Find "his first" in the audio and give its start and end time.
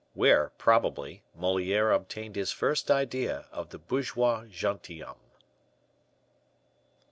2.35-2.89